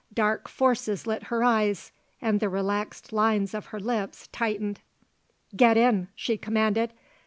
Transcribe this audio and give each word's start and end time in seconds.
Dark 0.15 0.47
forces 0.49 1.05
lit 1.05 1.25
her 1.25 1.43
eyes 1.43 1.91
and 2.19 2.39
the 2.39 2.49
relaxed 2.49 3.13
lines 3.13 3.53
of 3.53 3.67
her 3.67 3.79
lips 3.79 4.29
tightened. 4.31 4.79
"Get 5.55 5.77
in," 5.77 6.07
she 6.15 6.37
commanded. 6.39 6.91